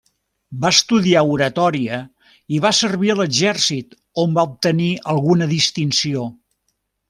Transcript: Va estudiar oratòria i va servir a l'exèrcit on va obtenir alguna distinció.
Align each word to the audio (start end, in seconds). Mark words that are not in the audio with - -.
Va 0.61 0.69
estudiar 0.75 1.21
oratòria 1.33 1.99
i 2.57 2.61
va 2.65 2.73
servir 2.79 3.13
a 3.15 3.17
l'exèrcit 3.21 3.95
on 4.25 4.35
va 4.41 4.49
obtenir 4.53 4.91
alguna 5.15 5.53
distinció. 5.57 6.29